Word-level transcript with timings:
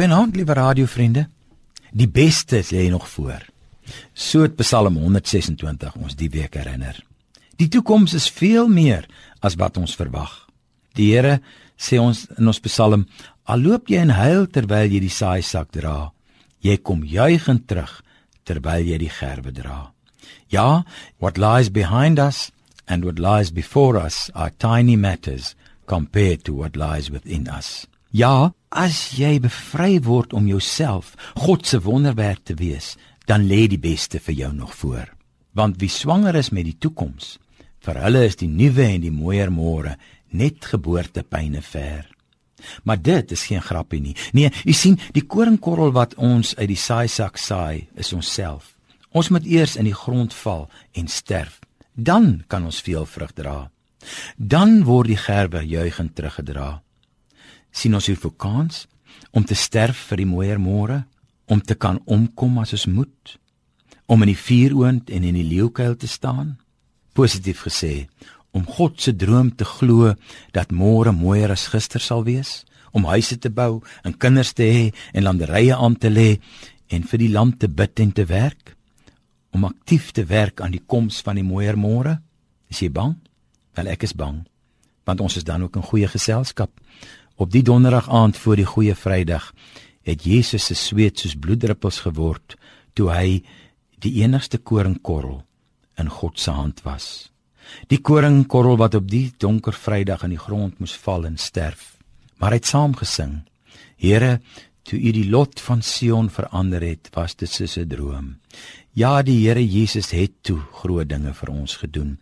Goeienaand, 0.00 0.32
liewe 0.32 0.54
radiovriende. 0.56 1.22
Die 1.92 2.08
beste 2.08 2.62
lê 2.70 2.86
nog 2.88 3.08
voor. 3.08 3.42
So 4.14 4.46
het 4.46 4.54
Psalm 4.56 4.96
126 4.96 5.98
ons 6.00 6.16
die 6.16 6.30
week 6.32 6.56
herinner. 6.56 6.96
Die 7.60 7.68
toekoms 7.68 8.14
is 8.16 8.30
veel 8.32 8.70
meer 8.72 9.04
as 9.44 9.58
wat 9.60 9.76
ons 9.76 9.98
verwag. 10.00 10.32
Die 10.96 11.10
Here 11.12 11.42
sê 11.76 12.00
ons 12.00 12.22
in 12.38 12.48
ons 12.48 12.62
Psalm: 12.64 13.04
"Al 13.44 13.60
loop 13.60 13.92
jy 13.92 14.00
en 14.00 14.14
huil 14.16 14.48
terwyl 14.48 14.88
jy 14.88 15.02
die 15.04 15.12
saaisak 15.12 15.68
dra, 15.76 16.14
jy 16.64 16.78
kom 16.78 17.04
juigend 17.04 17.68
terug 17.68 18.00
terwyl 18.44 18.80
jy 18.80 18.96
die 19.04 19.12
gerwe 19.12 19.52
dra." 19.52 19.92
Ja, 20.48 20.84
what 21.18 21.36
lies 21.36 21.68
behind 21.68 22.18
us 22.18 22.50
and 22.86 23.04
what 23.04 23.18
lies 23.18 23.52
before 23.52 24.00
us 24.00 24.30
are 24.32 24.50
tiny 24.56 24.96
matters 24.96 25.54
compared 25.84 26.42
to 26.44 26.54
what 26.54 26.74
lies 26.74 27.10
within 27.10 27.48
us. 27.48 27.86
Ja, 28.10 28.50
as 28.74 29.12
jy 29.14 29.36
bevry 29.38 30.00
word 30.02 30.32
om 30.34 30.48
jouself 30.50 31.12
God 31.38 31.62
se 31.66 31.78
wonderwerk 31.84 32.42
te 32.42 32.56
wees, 32.58 32.96
dan 33.30 33.46
lê 33.46 33.68
die 33.70 33.78
beste 33.78 34.18
vir 34.18 34.34
jou 34.34 34.50
nog 34.54 34.74
voor. 34.74 35.12
Want 35.54 35.78
wie 35.78 35.90
swanger 35.90 36.34
is 36.34 36.50
met 36.50 36.66
die 36.66 36.74
toekoms, 36.74 37.36
vir 37.86 38.00
hulle 38.02 38.24
is 38.26 38.34
die 38.40 38.50
nuwe 38.50 38.82
en 38.96 39.04
die 39.06 39.14
mooier 39.14 39.54
môre 39.54 39.94
net 40.34 40.66
geboortepyne 40.72 41.62
ver. 41.62 42.10
Maar 42.82 42.98
dit 42.98 43.30
is 43.30 43.46
geen 43.46 43.62
grappie 43.62 44.02
nie. 44.02 44.16
Nee, 44.34 44.50
u 44.66 44.74
sien, 44.74 44.98
die 45.14 45.22
koringkorrel 45.22 45.94
wat 45.94 46.18
ons 46.18 46.56
uit 46.58 46.68
die 46.74 46.82
saaisak 46.82 47.38
saai, 47.38 47.86
is 47.94 48.10
onsself. 48.12 48.74
Ons 49.14 49.30
moet 49.30 49.46
eers 49.46 49.78
in 49.78 49.86
die 49.86 49.94
grond 49.94 50.34
val 50.42 50.66
en 50.98 51.06
sterf. 51.06 51.60
Dan 51.94 52.42
kan 52.50 52.66
ons 52.66 52.82
veel 52.82 53.06
vrug 53.06 53.32
dra. 53.38 53.70
Dan 54.36 54.80
word 54.84 55.14
die 55.14 55.22
gerwe 55.30 55.62
juigend 55.62 56.16
teruggedra 56.18 56.80
sien 57.72 57.94
ons 57.94 58.06
hier 58.06 58.18
vir 58.18 58.32
kans 58.36 58.86
om 59.30 59.44
te 59.46 59.54
sterf 59.54 60.08
vir 60.10 60.22
die 60.22 60.28
mooier 60.28 60.58
môre, 60.58 61.04
om 61.50 61.60
te 61.60 61.74
kan 61.74 61.98
omkom 62.06 62.60
as 62.62 62.74
ons 62.76 62.86
moet, 62.90 63.36
om 64.10 64.22
in 64.22 64.32
die 64.32 64.38
vuuroond 64.38 65.10
en 65.10 65.26
in 65.26 65.38
die 65.38 65.46
leeukuil 65.46 65.96
te 65.98 66.08
staan. 66.10 66.56
Positief 67.14 67.64
gesê, 67.66 68.06
om 68.54 68.66
God 68.66 69.00
se 69.02 69.14
droom 69.14 69.52
te 69.54 69.66
glo 69.66 70.14
dat 70.54 70.74
môre 70.74 71.12
mooier 71.14 71.50
as 71.54 71.68
gister 71.70 72.02
sal 72.02 72.24
wees, 72.26 72.64
om 72.90 73.06
huise 73.06 73.38
te 73.38 73.50
bou 73.54 73.82
en 74.02 74.16
kinders 74.18 74.52
te 74.58 74.66
hê 74.66 74.84
en 75.14 75.26
landerye 75.26 75.76
aan 75.76 75.94
te 75.94 76.10
lê 76.10 76.40
en 76.90 77.06
vir 77.06 77.22
die 77.22 77.30
land 77.30 77.60
te 77.62 77.68
bid 77.70 78.02
en 78.02 78.12
te 78.14 78.26
werk, 78.26 78.74
om 79.54 79.66
aktief 79.66 80.10
te 80.14 80.24
werk 80.26 80.60
aan 80.62 80.74
die 80.74 80.82
koms 80.86 81.20
van 81.26 81.38
die 81.38 81.46
mooier 81.46 81.78
môre. 81.78 82.18
Is 82.70 82.82
jy 82.82 82.90
bang? 82.94 83.16
Wel 83.78 83.90
ek 83.90 84.06
is 84.06 84.14
bang, 84.14 84.42
want 85.06 85.22
ons 85.22 85.38
is 85.38 85.46
dan 85.46 85.62
ook 85.66 85.78
in 85.78 85.86
goeie 85.86 86.10
geselskap. 86.10 86.70
Op 87.40 87.48
die 87.48 87.62
donderdag 87.64 88.10
aand 88.10 88.36
voor 88.36 88.58
die 88.60 88.68
goeie 88.68 88.94
Vrydag 88.94 89.46
het 90.04 90.24
Jesus 90.28 90.66
se 90.68 90.74
sweet 90.76 91.22
soos 91.22 91.38
bloeddruppels 91.40 92.02
geword 92.04 92.56
toe 92.92 93.06
hy 93.08 93.38
die 94.04 94.18
enigste 94.20 94.58
koringkorrel 94.60 95.38
in 96.00 96.10
God 96.12 96.36
se 96.40 96.52
hand 96.52 96.82
was. 96.84 97.30
Die 97.88 98.00
koringkorrel 98.04 98.76
wat 98.76 98.98
op 98.98 99.08
die 99.08 99.30
donker 99.40 99.72
Vrydag 99.72 100.26
in 100.28 100.34
die 100.34 100.42
grond 100.42 100.82
moes 100.84 100.92
val 101.00 101.24
en 101.30 101.38
sterf. 101.40 101.96
Maar 102.36 102.52
hy 102.52 102.60
het 102.60 102.68
saam 102.68 102.92
gesing. 102.98 103.38
Here, 103.96 104.40
toe 104.84 105.00
U 105.00 105.12
die 105.16 105.28
lot 105.32 105.64
van 105.64 105.80
Sion 105.80 106.28
verander 106.28 106.84
het, 106.84 107.08
was 107.16 107.36
dit 107.40 107.48
soos 107.48 107.78
'n 107.78 107.88
droom. 107.88 108.36
Ja, 108.92 109.22
die 109.22 109.48
Here 109.48 109.64
Jesus 109.64 110.10
het 110.10 110.42
toe 110.42 110.60
groot 110.72 111.08
dinge 111.08 111.32
vir 111.32 111.48
ons 111.48 111.76
gedoen. 111.76 112.18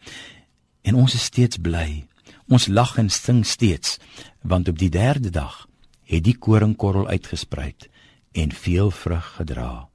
En 0.82 0.94
ons 0.94 1.14
is 1.14 1.24
steeds 1.24 1.56
bly. 1.58 2.06
Ons 2.48 2.66
lag 2.66 2.96
en 2.98 3.10
sing 3.10 3.46
steeds, 3.46 3.98
want 4.42 4.68
op 4.68 4.78
die 4.78 4.90
derde 4.90 5.30
dag 5.30 5.66
het 6.08 6.24
die 6.24 6.36
koringkorrel 6.38 7.08
uitgespruit 7.08 7.88
en 8.32 8.52
veel 8.52 8.90
vrug 8.90 9.34
gedra. 9.36 9.88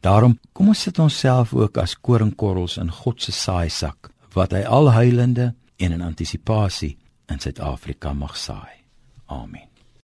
Daarom 0.00 0.38
kom 0.52 0.68
ons 0.68 0.82
sit 0.82 0.98
onsself 0.98 1.54
ook 1.54 1.76
as 1.76 1.96
koringkorrels 2.00 2.78
in 2.78 2.90
God 2.90 3.22
se 3.22 3.32
saaisak 3.32 4.12
wat 4.36 4.54
hy 4.54 4.62
al 4.64 4.92
huilende 4.94 5.52
en 5.76 5.92
in 5.92 6.04
antisisipasie 6.04 6.96
in 7.28 7.40
Suid-Afrika 7.42 8.12
mag 8.12 8.36
saai. 8.36 8.84
Amen. 9.26 9.77